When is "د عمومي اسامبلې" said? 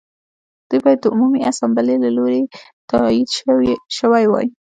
1.01-1.95